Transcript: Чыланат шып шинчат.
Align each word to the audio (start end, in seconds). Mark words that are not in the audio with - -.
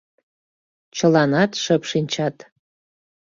Чыланат 0.95 1.51
шып 1.63 1.83
шинчат. 1.89 2.35